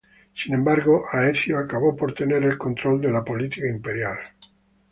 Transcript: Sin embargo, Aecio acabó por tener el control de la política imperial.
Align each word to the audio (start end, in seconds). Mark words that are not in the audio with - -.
Sin 0.33 0.55
embargo, 0.55 1.05
Aecio 1.11 1.59
acabó 1.59 1.95
por 1.95 2.15
tener 2.15 2.41
el 2.41 2.57
control 2.57 3.01
de 3.01 3.11
la 3.11 3.23
política 3.23 3.69
imperial. 3.69 4.17